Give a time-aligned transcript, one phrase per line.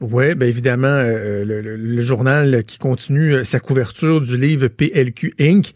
[0.00, 4.68] Oui, bien évidemment, euh, le, le- le journal qui continue euh, sa couverture du livre
[4.68, 5.72] PLQ Inc.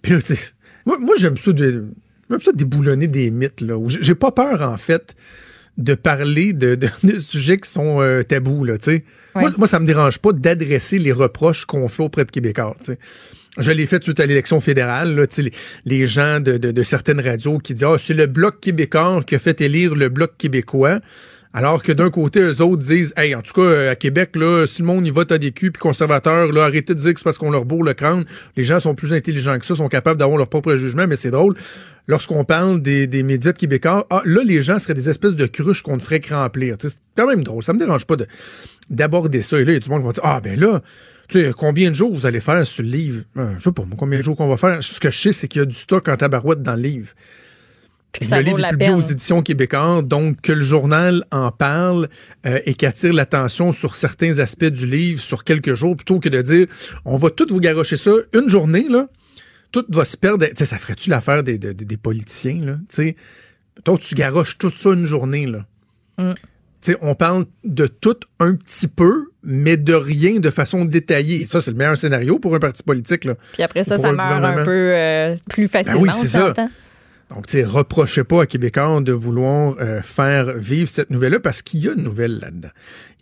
[0.00, 0.50] Puis là, tu sais,
[0.86, 1.86] moi, moi j'aime ça, de,
[2.30, 3.60] j'aime ça déboulonner des mythes.
[3.60, 5.16] Là, j'ai pas peur, en fait,
[5.76, 8.64] de parler de, de- de sujets qui sont euh, tabous.
[8.64, 9.04] Là, tu sais.
[9.34, 9.42] Ouais.
[9.42, 12.74] moi, moi, ça me dérange pas d'adresser les reproches qu'on fait auprès de Québécois.
[12.78, 12.98] tu sais.
[13.58, 15.16] Je l'ai fait suite à l'élection fédérale.
[15.16, 15.52] Là, tu sais, les,
[15.84, 19.34] les gens de, de- de certaines radios qui disent Ah, c'est le Bloc québécois qui
[19.34, 21.00] a fait élire le Bloc québécois.
[21.54, 24.66] Alors que d'un côté, eux autres disent Hey, en tout cas, euh, à Québec, là,
[24.66, 27.18] si le monde y vote à des culs puis conservateurs, là, arrêtez de dire que
[27.20, 28.24] c'est parce qu'on leur bourre le crâne.
[28.56, 31.30] Les gens sont plus intelligents que ça, sont capables d'avoir leur propre jugement, mais c'est
[31.30, 31.54] drôle.
[32.08, 35.46] Lorsqu'on parle des, des médias de québécois, ah, là, les gens seraient des espèces de
[35.46, 36.76] cruches qu'on ne ferait que remplir.
[36.80, 37.62] C'est quand même drôle.
[37.62, 38.26] Ça me dérange pas de
[38.88, 39.60] d'aborder ça.
[39.60, 40.80] Et là, il y a du monde qui va dire Ah, ben là,
[41.28, 43.24] tu sais, combien de jours vous allez faire sur le livre?
[43.36, 44.82] Euh, je sais pas, combien de jours qu'on va faire?
[44.82, 47.08] Ce que je sais, c'est qu'il y a du stock en tabarouette dans le livre.
[48.12, 48.94] Puis des la publiés peine.
[48.94, 52.08] aux éditions québécoises, donc que le journal en parle
[52.44, 56.42] euh, et qu'attire l'attention sur certains aspects du livre sur quelques jours, plutôt que de
[56.42, 56.66] dire
[57.06, 59.08] on va tout vous garocher ça une journée, là,
[59.72, 60.44] tout va se perdre.
[60.46, 62.76] Tu sais, ça ferait-tu l'affaire des, des, des politiciens, là?
[62.90, 63.16] Tu sais,
[63.84, 65.64] toi, tu garoches tout ça une journée, là.
[66.18, 66.34] Mm.
[66.34, 71.46] Tu sais, on parle de tout un petit peu, mais de rien de façon détaillée.
[71.46, 73.36] Ça, c'est le meilleur scénario pour un parti politique, là.
[73.52, 76.00] Puis après ça, ça meurt un peu euh, plus facilement.
[76.00, 76.52] oui, on c'est ça.
[77.34, 81.62] Donc, tu sais, reprochez pas à Québécois de vouloir euh, faire vivre cette nouvelle-là parce
[81.62, 82.68] qu'il y a une nouvelle là-dedans.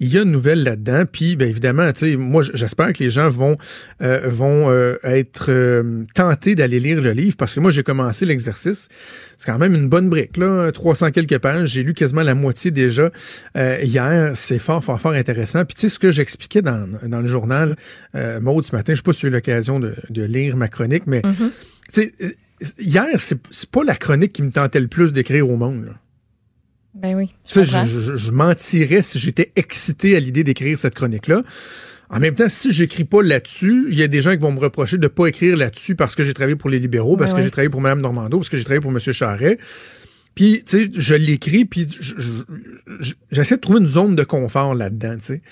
[0.00, 1.04] Il y a une nouvelle là-dedans.
[1.10, 3.56] Puis, bien évidemment, tu sais, moi, j'espère que les gens vont
[4.02, 8.88] euh, vont euh, être tentés d'aller lire le livre parce que moi, j'ai commencé l'exercice.
[9.36, 11.68] C'est quand même une bonne brique, là, 300 quelques pages.
[11.68, 13.10] J'ai lu quasiment la moitié déjà
[13.56, 14.32] hier.
[14.34, 15.64] C'est fort, fort, fort intéressant.
[15.64, 17.76] Puis, tu sais, ce que j'expliquais dans, dans le journal,
[18.40, 20.68] Maude, ce matin, je sais pas si tu as eu l'occasion de, de lire ma
[20.68, 21.50] chronique, mais Mhm.
[21.92, 22.12] tu sais,
[22.78, 25.84] hier, c'est pas la chronique qui me tentait le plus d'écrire au monde.
[25.86, 25.92] là.
[26.94, 31.42] Ben oui, je je, je- je mentirais si j'étais excité à l'idée d'écrire cette chronique-là.
[32.12, 34.58] En même temps, si j'écris pas là-dessus, il y a des gens qui vont me
[34.58, 37.42] reprocher de pas écrire là-dessus parce que j'ai travaillé pour les libéraux, parce Ouais, que
[37.44, 38.98] j'ai travaillé pour Mme Normando, parce que j'ai travaillé pour M.
[38.98, 39.58] Charret.
[40.34, 42.42] Puis, tu sais, je l'écris, puis je- je-
[43.00, 45.42] je- j'essaie de trouver une zone de confort là-dedans, tu sais.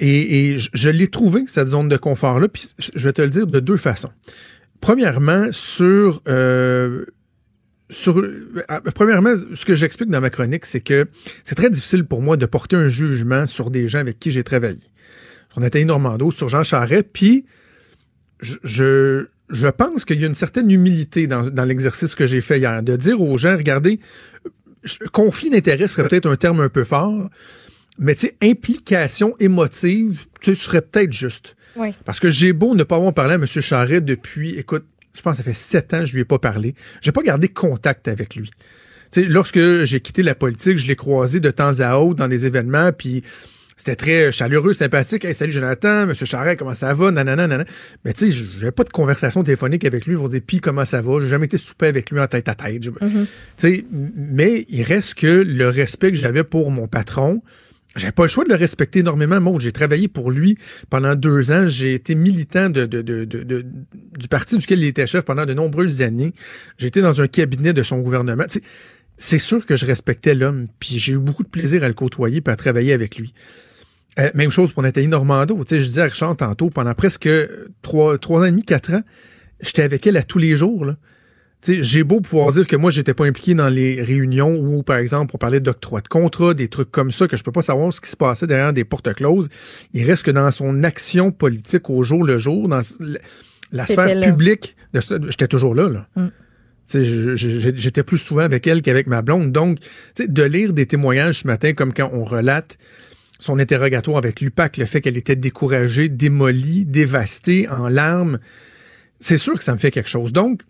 [0.00, 2.64] Et, et je, l'ai trouvé, cette zone de confort-là, puis
[2.94, 4.10] je vais te le dire de deux façons.
[4.84, 6.20] Premièrement, sur...
[6.28, 7.06] euh,
[8.06, 11.08] euh, premièrement, ce que j'explique dans ma chronique, c'est que
[11.42, 14.44] c'est très difficile pour moi de porter un jugement sur des gens avec qui j'ai
[14.44, 14.82] travaillé.
[15.50, 17.46] Sur Nathalie Normando, sur Jean Charest, puis
[18.40, 18.58] je,
[19.48, 22.96] je, pense qu'il y a une certaine humilité dans, l'exercice que j'ai fait hier, de
[22.96, 24.00] dire aux gens, regardez,
[25.12, 27.30] conflit d'intérêt serait peut-être un terme un peu fort,
[27.98, 31.56] mais tu implication émotive, tu serait peut-être juste.
[31.76, 31.94] Oui.
[32.04, 33.46] Parce que j'ai beau ne pas avoir parlé à M.
[33.46, 36.38] Charret depuis, écoute, je pense que ça fait sept ans que je lui ai pas
[36.38, 36.74] parlé.
[37.00, 38.50] J'ai pas gardé contact avec lui.
[39.12, 42.28] Tu sais, lorsque j'ai quitté la politique, je l'ai croisé de temps à autre dans
[42.28, 43.22] des événements, puis
[43.76, 45.24] c'était très chaleureux, sympathique.
[45.24, 47.10] Hey, salut Jonathan, Monsieur Charret, comment ça va?
[47.10, 47.64] Nanana, nanana.
[48.04, 51.00] Mais tu sais, j'avais pas de conversation téléphonique avec lui pour dire, puis comment ça
[51.02, 51.20] va?
[51.20, 52.82] J'ai jamais été souper avec lui en tête à tête.
[52.82, 52.90] Tu
[53.56, 57.42] sais, mais il reste que le respect que j'avais pour mon patron,
[57.96, 59.40] j'avais pas le choix de le respecter énormément.
[59.40, 60.58] Moi, j'ai travaillé pour lui
[60.90, 61.66] pendant deux ans.
[61.66, 63.64] J'ai été militant de, de- de- de-
[64.18, 66.32] du parti duquel il était chef pendant de nombreuses années.
[66.80, 68.44] Été dans un cabinet de son gouvernement.
[69.16, 72.42] C'est sûr que je respectais l'homme, puis j'ai eu beaucoup de plaisir à le côtoyer
[72.44, 73.32] et à travailler avec lui.
[74.18, 75.56] Euh, même chose pour Nathalie Normando.
[75.62, 77.28] Tu sais, je disais à Richard tantôt, pendant presque
[77.82, 79.02] trois, trois ans et demi, quatre ans,
[79.60, 80.86] j'étais avec elle à tous les jours.
[81.66, 85.32] J'ai beau pouvoir dire que moi, j'étais pas impliqué dans les réunions où, par exemple,
[85.34, 88.00] on parlait d'octroi de contrat, des trucs comme ça, que je peux pas savoir ce
[88.00, 89.48] qui se passait derrière des portes closes.
[89.94, 92.80] Il reste que dans son action politique au jour le jour, dans
[93.72, 95.88] la- sphère publique, j'étais toujours là.
[95.88, 96.08] là.
[96.16, 96.28] Mm.
[97.34, 99.50] J'étais plus souvent avec elle qu'avec ma blonde.
[99.52, 99.78] Donc,
[100.18, 102.76] de lire des témoignages ce matin, comme quand on relate
[103.38, 108.38] son interrogatoire avec l'UPAC, le fait qu'elle était découragée, démolie, dévastée, en larmes,
[109.18, 110.32] c'est sûr que ça me fait quelque chose.
[110.32, 110.62] Donc,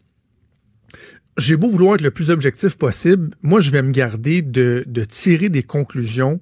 [1.37, 5.49] j'ai beau vouloir être le plus objectif possible, moi, je vais me garder de, tirer
[5.49, 6.41] des conclusions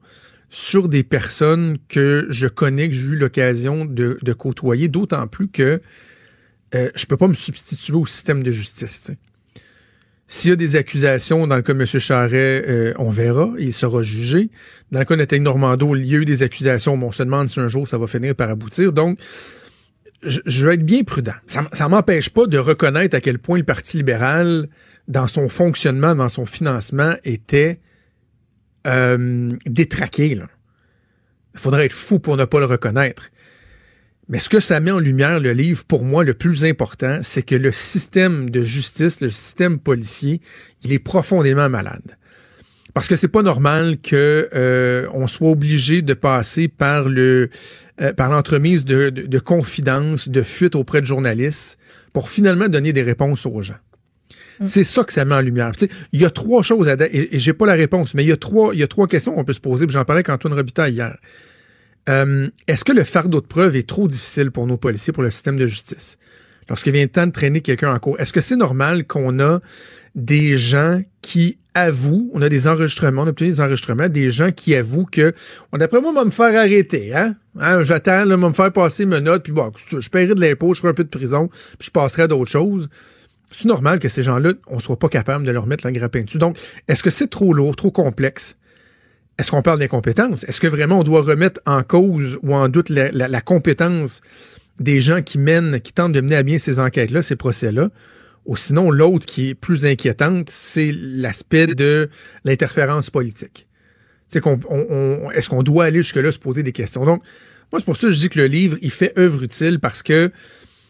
[0.50, 5.80] sur des personnes que je connais, que j'ai eu l'occasion de, côtoyer, d'autant plus que
[6.74, 9.10] euh, je peux pas me substituer au système de justice.
[10.26, 11.86] S'il y a des accusations dans le cas de M.
[11.86, 14.48] Charret, euh, on verra, il sera jugé.
[14.90, 17.22] Dans le cas de Nathalie Normando, il y a eu des accusations, mais on se
[17.22, 18.92] demande si un jour ça va finir par aboutir.
[18.92, 19.18] Donc,
[20.22, 21.34] je, je vais être bien prudent.
[21.46, 24.66] Ça, ça m'empêche pas de reconnaître à quel point le Parti libéral,
[25.08, 27.80] dans son fonctionnement, dans son financement, était
[28.86, 30.30] euh, détraqué.
[30.32, 30.46] Il
[31.54, 33.30] faudrait être fou pour ne pas le reconnaître.
[34.28, 37.42] Mais ce que ça met en lumière, le livre, pour moi, le plus important, c'est
[37.42, 40.40] que le système de justice, le système policier,
[40.84, 42.16] il est profondément malade.
[42.94, 47.50] Parce que c'est pas normal que euh, on soit obligé de passer par le
[48.02, 51.78] euh, par l'entremise de, de, de confidences, de fuites auprès de journalistes
[52.12, 53.80] pour finalement donner des réponses aux gens.
[54.60, 54.66] Mm.
[54.66, 55.72] C'est ça que ça met en lumière.
[56.12, 58.32] Il y a trois choses à et, et j'ai pas la réponse, mais il y
[58.32, 59.86] a trois, il y a trois questions qu'on peut se poser.
[59.88, 61.16] J'en parlais avec Antoine Robitaille hier.
[62.08, 65.30] Euh, Est-ce que le fardeau de preuve est trop difficile pour nos policiers, pour le
[65.30, 66.18] système de justice?
[66.68, 69.60] Lorsqu'il vient le temps de traîner quelqu'un en cours, est-ce que c'est normal qu'on a
[70.14, 74.52] des gens qui avouent, on a des enregistrements, on a obtenu des enregistrements, des gens
[74.52, 75.32] qui avouent que,
[75.72, 77.36] on d'après moi, va me faire arrêter, hein?
[77.58, 80.80] Hein J'attends, là, me faire passer mes notes, puis bon, je, paierai de l'impôt, je
[80.80, 82.88] ferai un peu de prison, puis je passerai à d'autres choses.
[83.50, 86.38] C'est normal que ces gens-là, on soit pas capable de leur mettre la grappin dessus.
[86.38, 86.58] Donc,
[86.88, 88.56] est-ce que c'est trop lourd, trop complexe?
[89.38, 90.44] Est-ce qu'on parle d'incompétence?
[90.44, 94.20] Est-ce que vraiment on doit remettre en cause ou en doute la, la, la compétence
[94.78, 97.90] des gens qui mènent, qui tentent de mener à bien ces enquêtes-là, ces procès-là?
[98.44, 102.08] Ou sinon, l'autre qui est plus inquiétante, c'est l'aspect de
[102.44, 103.66] l'interférence politique.
[104.44, 107.04] On, on, est-ce qu'on doit aller jusque-là se poser des questions?
[107.04, 107.22] Donc,
[107.70, 110.02] moi, c'est pour ça que je dis que le livre, il fait œuvre utile parce
[110.02, 110.30] que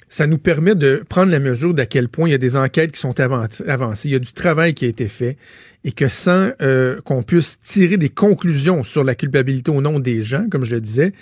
[0.09, 2.93] ça nous permet de prendre la mesure d'à quel point il y a des enquêtes
[2.93, 3.65] qui sont avancées,
[4.05, 5.39] il y a du travail qui a été fait,
[5.85, 10.23] et que sans euh, qu'on puisse tirer des conclusions sur la culpabilité au nom des
[10.23, 11.12] gens, comme je le disais,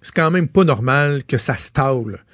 [0.00, 2.24] c'est quand même pas normal que ça stable.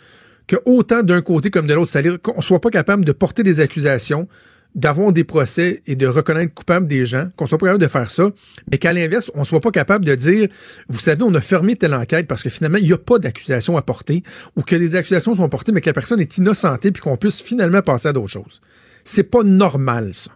[0.46, 3.58] Que autant d'un côté comme de l'autre, c'est-à-dire qu'on soit pas capable de porter des
[3.58, 4.28] accusations,
[4.74, 8.10] d'avoir des procès et de reconnaître coupable des gens, qu'on soit pas capable de faire
[8.10, 8.30] ça,
[8.70, 10.48] mais qu'à l'inverse, on soit pas capable de dire,
[10.88, 13.76] vous savez, on a fermé telle enquête parce que finalement, il n'y a pas d'accusation
[13.76, 14.22] à porter,
[14.56, 17.42] ou que des accusations sont portées, mais que la personne est innocentée, puis qu'on puisse
[17.42, 18.60] finalement passer à d'autres choses.
[19.04, 20.32] C'est pas normal, ça.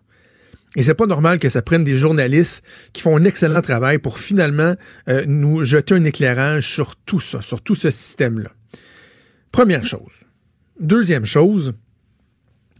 [0.76, 2.64] Et c'est pas normal que ça prenne des journalistes
[2.94, 4.74] qui font un excellent travail pour finalement
[5.08, 8.50] euh, nous jeter un éclairage sur tout ça, sur tout ce système-là.
[9.50, 10.12] Première chose.
[10.80, 11.74] Deuxième chose,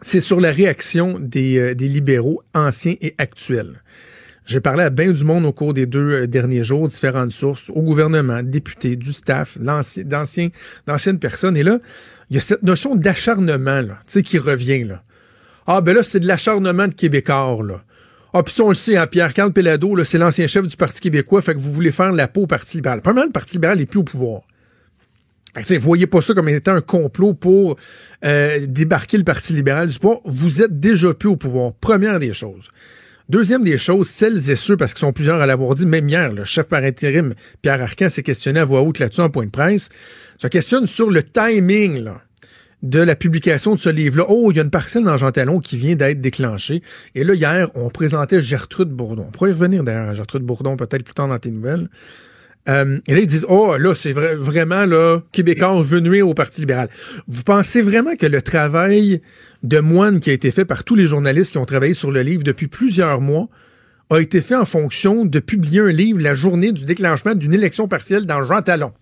[0.03, 3.83] c'est sur la réaction des, euh, libéraux anciens et actuels.
[4.45, 7.71] J'ai parlé à bien du monde au cours des deux euh, derniers jours, différentes sources,
[7.71, 11.57] au gouvernement, députés, du staff, d'anciennes personnes.
[11.57, 11.79] Et là,
[12.29, 13.83] il y a cette notion d'acharnement
[14.25, 14.85] qui revient.
[14.85, 15.03] Là.
[15.67, 17.83] Ah, ben là, c'est de l'acharnement de Québécois, là.
[18.35, 21.43] Ah, puis ça, on le sait, hein, Pierre-Carl Pellado, c'est l'ancien chef du Parti québécois,
[21.43, 23.03] fait que vous voulez faire la peau au Parti libéral.
[23.03, 24.41] Premièrement, le Parti libéral n'est plus au pouvoir.
[25.61, 27.77] Fait voyez pas ça comme étant un complot pour
[28.25, 30.21] euh, débarquer le Parti libéral du pouvoir.
[30.25, 31.75] Vous êtes déjà plus au pouvoir.
[31.75, 32.69] Première des choses.
[33.29, 36.33] Deuxième des choses, celles et ceux, parce qu'ils sont plusieurs à l'avoir dit, même hier,
[36.33, 39.51] le chef par intérim, Pierre Arcan, s'est questionné à voix haute là-dessus en point de
[39.51, 39.91] presse,
[40.39, 42.11] se questionne sur le timing,
[42.83, 44.27] de la publication de ce livre-là.
[44.29, 46.83] Oh, il y a une parcelle dans Jean Talon qui vient d'être déclenchée.
[47.15, 49.27] Et là, hier, on présentait Gertrude Bourdon.
[49.29, 51.89] On pourrait y revenir d'ailleurs Gertrude Bourdon peut-être plus tard dans tes nouvelles.
[52.69, 56.61] Euh, et là, ils disent, oh, là, c'est vrai, vraiment, là, Québécois venu au Parti
[56.61, 56.89] libéral.
[57.27, 59.21] Vous pensez vraiment que le travail
[59.63, 62.23] de moine qui a été fait par tous les journalistes qui ont travaillé sur le
[62.23, 63.49] livre depuis plusieurs mois
[64.11, 67.89] a été fait en fonction de publier un livre la journée du déclenchement d'une élection
[67.89, 68.93] partielle dans Jean Talon?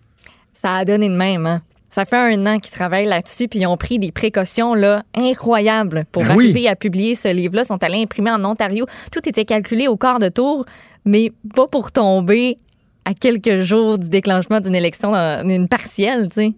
[0.55, 1.63] Ça a donné de même, hein?
[1.91, 6.05] Ça fait un an qu'ils travaillent là-dessus, puis ils ont pris des précautions là, incroyables
[6.13, 6.69] pour Ben arriver oui.
[6.69, 7.63] à publier ce livre-là.
[7.63, 8.87] Ils sont allés imprimer en Ontario.
[9.11, 10.65] Tout était calculé au quart de tour,
[11.05, 12.58] mais pas pour tomber
[13.05, 16.53] à quelques jours du déclenchement d'une élection, une partielle, tu sais.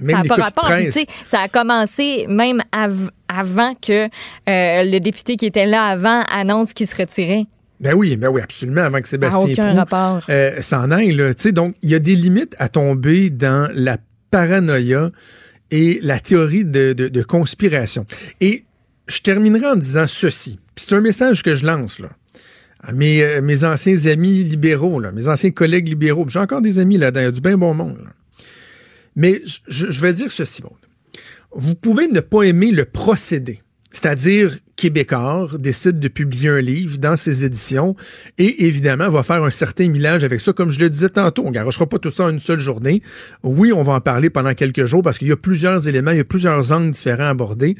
[0.00, 0.70] Mais Ça a pas rapport.
[0.70, 4.08] Puis, ça a commencé même av- avant que euh,
[4.46, 7.44] le député qui était là avant annonce qu'il se retirait.
[7.80, 10.20] Ben oui, ben oui, absolument, avant que Sébastien aucun Proulx, rapport.
[10.30, 11.12] euh, s'en aille.
[11.12, 11.34] Là.
[11.34, 13.98] Tu sais, Donc, il y a des limites à tomber dans la
[14.30, 15.10] paranoïa
[15.70, 18.06] et la théorie de, de- de conspiration.
[18.40, 18.64] Et
[19.08, 20.58] je terminerai en disant ceci.
[20.76, 22.08] C'est un message que je lance là.
[22.92, 26.26] Mes, euh, mes anciens amis libéraux, mes anciens collègues libéraux.
[26.28, 27.98] J'ai encore des amis là-dedans, il y a du bien bon monde.
[29.16, 30.72] Mais je, vais dire ceci, bon.
[31.52, 33.62] Vous pouvez ne pas aimer le procédé.
[33.90, 37.96] C'est-à-dire, Québécois décide de publier un livre dans ses éditions
[38.36, 40.52] et évidemment va faire un certain millage avec ça.
[40.52, 43.02] Comme je le disais tantôt, on garochera pas tout ça en une seule journée.
[43.42, 46.18] Oui, on va en parler pendant quelques jours parce qu'il y a plusieurs éléments, il
[46.18, 47.74] y a plusieurs angles différents abordés.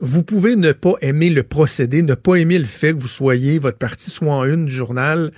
[0.00, 3.58] Vous pouvez ne pas aimer le procédé, ne pas aimer le fait que vous soyez,
[3.58, 5.30] votre partie soit en une du journal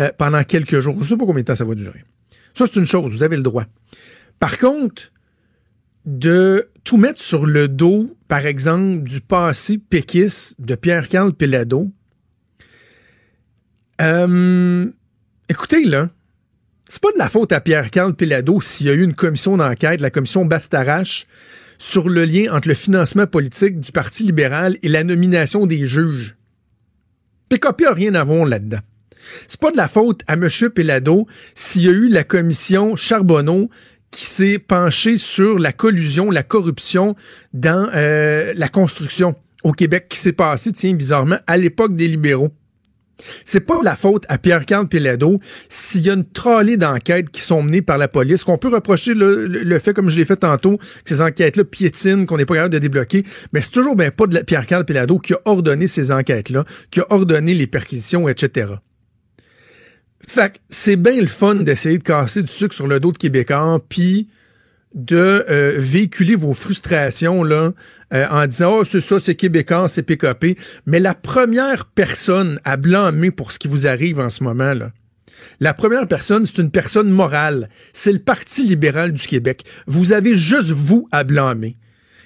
[0.00, 0.96] euh, pendant quelques jours.
[1.00, 2.04] Je sais pas combien de temps ça va durer.
[2.54, 3.66] Ça, c'est une chose, vous avez le droit.
[4.38, 5.12] Par contre,
[6.06, 11.90] de tout mettre sur le dos, par exemple, du passé péquiste de Pierre-Carl Pelado.
[14.00, 14.86] Euh,
[15.48, 16.08] écoutez, là,
[16.88, 20.00] c'est pas de la faute à Pierre-Carl Pelado s'il y a eu une commission d'enquête,
[20.00, 21.26] la commission Bastarache,
[21.78, 26.36] sur le lien entre le financement politique du Parti libéral et la nomination des juges.
[27.48, 28.80] PKP n'a rien à voir là-dedans.
[29.46, 30.48] C'est pas de la faute à M.
[30.74, 33.70] Pelado s'il y a eu la commission Charbonneau
[34.10, 37.16] qui s'est penchée sur la collusion, la corruption
[37.52, 42.52] dans euh, la construction au Québec qui s'est passé, tiens, bizarrement, à l'époque des libéraux.
[43.44, 47.62] C'est pas la faute à Pierre-Carl Pelado s'il y a une trollée d'enquêtes qui sont
[47.62, 50.84] menées par la police, qu'on peut reprocher le, fait, comme je l'ai fait tantôt, que
[51.04, 54.38] ces enquêtes-là piétinent, qu'on n'est pas capable de débloquer, mais c'est toujours bien pas de
[54.40, 58.74] Pierre-Carl Pelado qui a ordonné ces enquêtes-là, qui a ordonné les perquisitions, etc.
[60.26, 63.80] Fait c'est bien le fun d'essayer de casser du sucre sur le dos de Québécois,
[63.88, 64.28] puis
[64.96, 67.72] de euh, véhiculer vos frustrations là
[68.12, 72.76] euh, en disant oh c'est ça c'est québécois c'est PKP mais la première personne à
[72.76, 74.90] blâmer pour ce qui vous arrive en ce moment là
[75.60, 77.68] la première personne c'est une personne morale.
[77.92, 79.64] C'est le Parti libéral du Québec.
[79.86, 81.76] Vous avez juste vous à blâmer.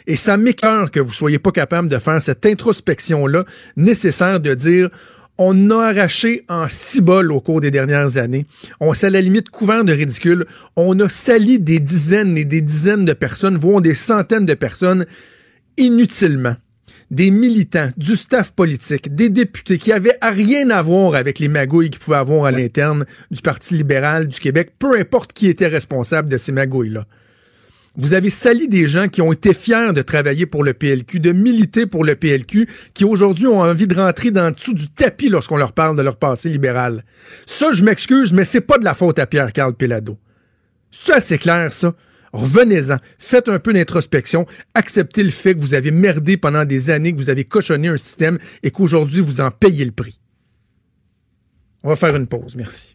[0.07, 3.45] Et ça m'écœure que vous soyez pas capable de faire cette introspection là
[3.77, 4.89] nécessaire de dire
[5.43, 6.67] on a arraché en
[7.01, 8.45] bol au cours des dernières années.
[8.79, 10.45] On s'est à la limite couvert de ridicule.
[10.77, 15.07] On a sali des dizaines et des dizaines de personnes, voire des centaines de personnes,
[15.79, 16.57] inutilement.
[17.11, 21.89] Des militants, du staff politique, des députés qui avaient rien à voir avec les magouilles
[21.89, 26.29] qu'ils pouvaient avoir à l'interne du Parti libéral du Québec, peu importe qui était responsable
[26.29, 27.07] de ces magouilles-là.
[27.97, 31.33] Vous avez sali des gens qui ont été fiers de travailler pour le PLQ, de
[31.33, 35.29] militer pour le PLQ, qui aujourd'hui ont envie de rentrer dans le dessous du tapis
[35.29, 37.05] lorsqu'on leur parle de leur passé libéral.
[37.47, 40.19] Ça, je m'excuse, mais c'est pas de la faute à Pierre-Carl Pelado.
[40.91, 41.95] Ça, c'est clair, ça.
[42.33, 47.13] Revenez-en, faites un peu d'introspection, acceptez le fait que vous avez merdé pendant des années,
[47.13, 50.21] que vous avez cochonné un système et qu'aujourd'hui vous en payez le prix.
[51.83, 52.95] On va faire une pause, merci.